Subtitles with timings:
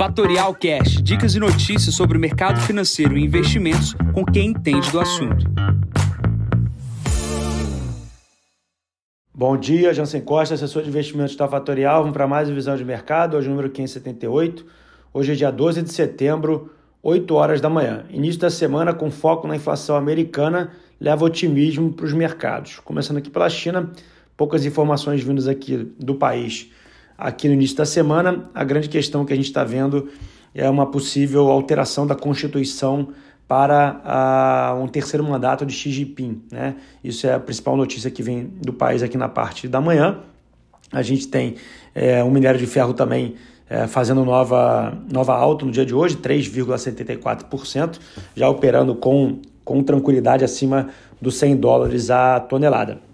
[0.00, 4.98] Fatorial Cash, dicas e notícias sobre o mercado financeiro e investimentos com quem entende do
[4.98, 5.44] assunto.
[9.34, 12.00] Bom dia, Jansen Costa, assessor de investimentos da Fatorial.
[12.00, 14.64] Vamos para mais uma visão de mercado, hoje número 578.
[15.12, 16.72] Hoje é dia 12 de setembro,
[17.02, 18.06] 8 horas da manhã.
[18.08, 22.78] Início da semana com foco na inflação americana leva otimismo para os mercados.
[22.78, 23.92] Começando aqui pela China,
[24.34, 26.70] poucas informações vindas aqui do país
[27.20, 28.50] aqui no início da semana.
[28.54, 30.08] A grande questão que a gente está vendo
[30.54, 33.08] é uma possível alteração da Constituição
[33.46, 36.42] para um terceiro mandato de Xi Jinping.
[36.50, 36.76] Né?
[37.02, 40.20] Isso é a principal notícia que vem do país aqui na parte da manhã.
[40.92, 41.56] A gente tem
[41.94, 43.34] é, o minério de ferro também
[43.68, 47.98] é, fazendo nova, nova alta no dia de hoje, 3,74%,
[48.34, 50.88] já operando com, com tranquilidade acima
[51.20, 53.09] dos 100 dólares a tonelada.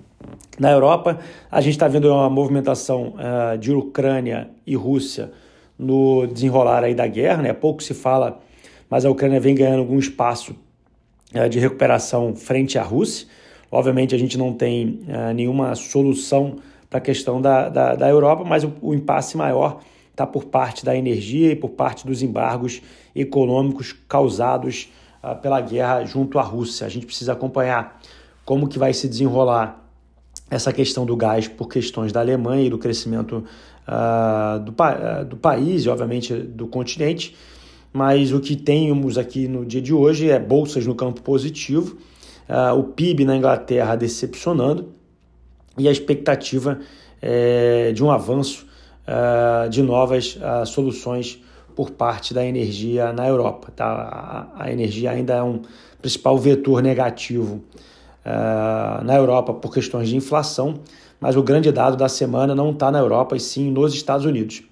[0.59, 1.19] Na Europa,
[1.51, 5.30] a gente está vendo uma movimentação uh, de Ucrânia e Rússia
[5.79, 7.52] no desenrolar aí da guerra, né?
[7.52, 8.41] pouco se fala,
[8.88, 10.57] mas a Ucrânia vem ganhando algum espaço
[11.35, 13.29] uh, de recuperação frente à Rússia.
[13.71, 16.57] Obviamente, a gente não tem uh, nenhuma solução
[16.88, 20.87] para a questão da, da, da, Europa, mas o, o impasse maior está por parte
[20.87, 22.80] da energia e por parte dos embargos
[23.15, 24.91] econômicos causados
[25.43, 26.87] pela guerra junto à Rússia.
[26.87, 28.01] A gente precisa acompanhar
[28.46, 29.85] como que vai se desenrolar
[30.50, 33.44] essa questão do gás por questões da Alemanha e do crescimento
[33.86, 37.34] uh, do, uh, do país e, obviamente, do continente.
[37.92, 41.96] Mas o que temos aqui no dia de hoje é bolsas no campo positivo,
[42.48, 44.92] uh, o PIB na Inglaterra decepcionando
[45.78, 46.78] e a expectativa
[47.20, 48.66] é, de um avanço
[49.70, 51.38] de novas soluções
[51.76, 53.70] por parte da energia na Europa.
[53.76, 53.86] Tá?
[54.56, 55.60] A, a energia ainda é um
[56.00, 57.62] principal vetor negativo
[58.27, 60.80] uh, na Europa por questões de inflação,
[61.21, 64.62] mas o grande dado da semana não está na Europa e sim nos Estados Unidos.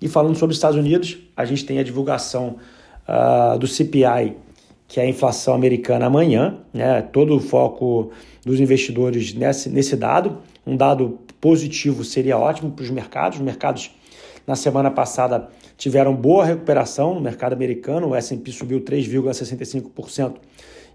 [0.00, 2.56] E falando sobre os Estados Unidos, a gente tem a divulgação
[3.08, 4.36] uh, do CPI,
[4.88, 7.02] que é a inflação americana amanhã, né?
[7.02, 8.10] todo o foco
[8.44, 10.38] dos investidores nesse, nesse dado.
[10.66, 13.38] Um dado positivo seria ótimo para os mercados.
[13.38, 13.90] Os mercados
[14.46, 20.34] na semana passada tiveram boa recuperação no mercado americano, o S&P subiu 3,65%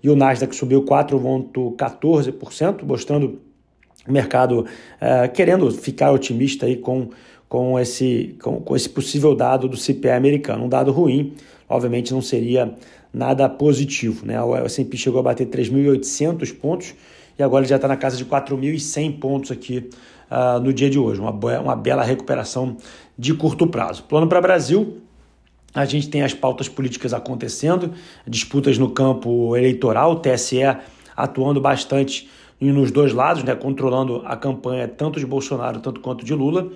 [0.04, 3.40] e o Nasdaq subiu 4,14%, mostrando
[4.08, 7.10] o mercado uh, querendo ficar otimista aí com,
[7.50, 10.66] com, esse, com, com esse possível dado do CPI americano.
[10.66, 11.34] Um dado ruim,
[11.68, 12.74] obviamente, não seria
[13.14, 14.26] nada positivo.
[14.26, 14.42] Né?
[14.42, 16.96] O S&P chegou a bater 3.800 pontos
[17.38, 19.90] e agora já está na casa de 4.100 pontos aqui
[20.32, 21.20] uh, no dia de hoje.
[21.20, 22.78] Uma, uma bela recuperação
[23.18, 24.04] de curto prazo.
[24.04, 25.02] Plano para Brasil,
[25.74, 27.94] a gente tem as pautas políticas acontecendo,
[28.28, 30.62] disputas no campo eleitoral, o TSE
[31.16, 32.30] atuando bastante
[32.60, 36.72] nos dois lados, né, controlando a campanha tanto de Bolsonaro tanto quanto de Lula.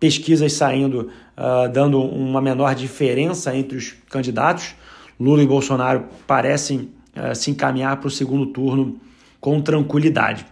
[0.00, 4.74] Pesquisas saindo, uh, dando uma menor diferença entre os candidatos.
[5.18, 9.00] Lula e Bolsonaro parecem uh, se encaminhar para o segundo turno
[9.40, 10.46] com tranquilidade.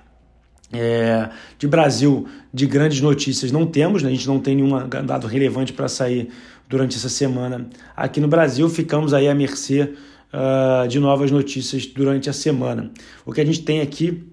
[0.73, 1.29] É,
[1.59, 4.09] de Brasil, de grandes notícias, não temos, né?
[4.09, 6.29] a gente não tem nenhum dado relevante para sair
[6.69, 8.69] durante essa semana aqui no Brasil.
[8.69, 9.93] Ficamos aí à mercê
[10.33, 12.91] uh, de novas notícias durante a semana.
[13.25, 14.25] O que a gente tem aqui,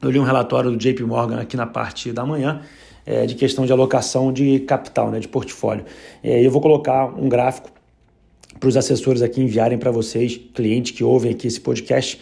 [0.00, 2.62] eu li um relatório do JP Morgan aqui na parte da manhã,
[3.06, 5.84] é, de questão de alocação de capital, né, de portfólio.
[6.22, 7.70] É, eu vou colocar um gráfico
[8.58, 12.18] para os assessores aqui enviarem para vocês, clientes que ouvem aqui esse podcast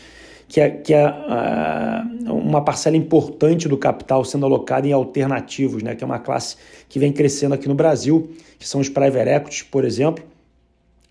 [0.49, 5.95] que é, que é uh, uma parcela importante do capital sendo alocada em alternativos, né,
[5.95, 6.57] que é uma classe
[6.89, 10.25] que vem crescendo aqui no Brasil, que são os private equities, por exemplo,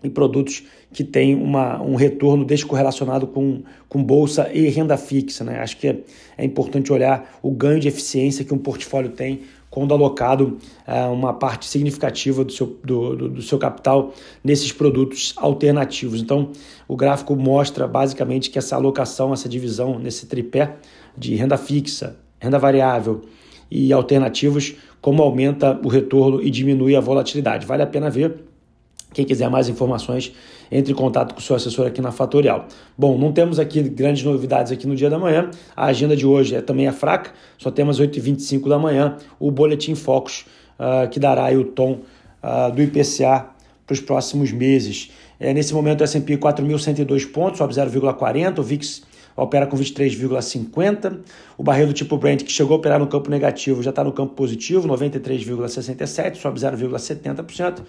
[0.02, 5.44] e produtos que têm uma, um retorno descorrelacionado com, com bolsa e renda fixa.
[5.44, 5.58] Né?
[5.60, 5.96] Acho que é,
[6.36, 11.32] é importante olhar o ganho de eficiência que um portfólio tem quando alocado é, uma
[11.32, 14.12] parte significativa do seu, do, do, do, seu capital
[14.44, 16.20] nesses produtos alternativos.
[16.20, 16.52] Então,
[16.86, 20.76] o gráfico mostra basicamente que essa alocação, essa divisão nesse tripé
[21.16, 23.22] de renda fixa, renda variável
[23.70, 27.64] e alternativos, como aumenta o retorno e diminui a volatilidade.
[27.64, 28.44] Vale a pena ver
[29.12, 30.32] quem quiser mais informações,
[30.70, 32.66] entre em contato com o seu assessor aqui na Fatorial.
[32.96, 35.50] Bom, não temos aqui grandes novidades aqui no dia da manhã.
[35.76, 39.94] A agenda de hoje é, também é fraca, só temos 8h25 da manhã o Boletim
[39.94, 40.46] Focus,
[40.78, 42.00] uh, que dará o tom
[42.42, 43.46] uh, do IPCA
[43.86, 45.10] para os próximos meses.
[45.38, 49.02] É, nesse momento, o S&P 4.102 pontos, sobe 0,40, o VIX
[49.36, 51.18] opera com 23,50.
[51.58, 54.12] O barril do tipo Brent, que chegou a operar no campo negativo, já está no
[54.12, 57.82] campo positivo, 93,67, sobe 0,70%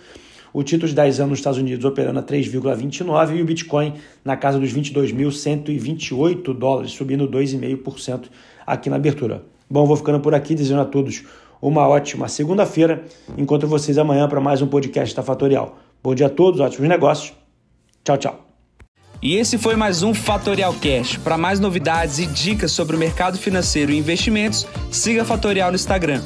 [0.53, 4.37] o título de 10 anos nos Estados Unidos operando a 3,29% e o Bitcoin na
[4.37, 8.25] casa dos 22.128 dólares, subindo 2,5%
[8.65, 9.43] aqui na abertura.
[9.69, 11.23] Bom, vou ficando por aqui, desejando a todos
[11.61, 13.03] uma ótima segunda-feira.
[13.37, 15.79] Encontro vocês amanhã para mais um podcast da Fatorial.
[16.03, 17.33] Bom dia a todos, ótimos negócios.
[18.03, 18.42] Tchau, tchau.
[19.23, 21.15] E esse foi mais um Fatorial Cash.
[21.15, 26.21] Para mais novidades e dicas sobre o mercado financeiro e investimentos, siga Fatorial no Instagram,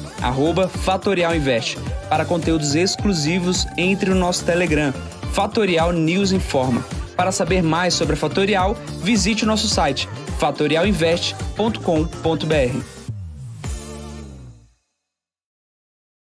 [0.82, 1.78] @fatorialinvest.
[2.08, 4.92] Para conteúdos exclusivos, entre no nosso Telegram,
[5.32, 6.84] Fatorial News Informa.
[7.16, 10.08] Para saber mais sobre a Fatorial, visite o nosso site
[10.40, 12.97] fatorialinvest.com.br.